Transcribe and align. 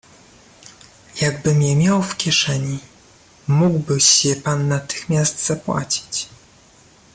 "Jakbym 1.21 1.61
je 1.61 1.75
miał 1.75 2.01
w 2.03 2.17
kieszeni; 2.17 2.79
mógłbyś 3.47 4.25
je 4.25 4.35
pan 4.35 4.67
natychmiast 4.67 5.45
zapłacić." 5.45 6.29